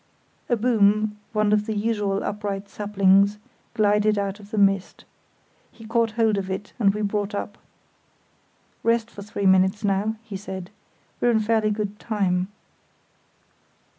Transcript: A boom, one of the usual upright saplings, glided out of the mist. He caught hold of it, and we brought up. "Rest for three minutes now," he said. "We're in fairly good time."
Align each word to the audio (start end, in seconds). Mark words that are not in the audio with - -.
A 0.49 0.55
boom, 0.55 1.19
one 1.31 1.53
of 1.53 1.67
the 1.67 1.75
usual 1.75 2.23
upright 2.23 2.67
saplings, 2.67 3.37
glided 3.75 4.17
out 4.17 4.39
of 4.39 4.49
the 4.49 4.57
mist. 4.57 5.05
He 5.71 5.85
caught 5.85 6.13
hold 6.13 6.39
of 6.39 6.49
it, 6.49 6.73
and 6.79 6.91
we 6.91 7.03
brought 7.03 7.35
up. 7.35 7.55
"Rest 8.81 9.11
for 9.11 9.21
three 9.21 9.45
minutes 9.45 9.83
now," 9.83 10.15
he 10.23 10.37
said. 10.37 10.71
"We're 11.19 11.29
in 11.29 11.39
fairly 11.39 11.69
good 11.69 11.99
time." 11.99 12.47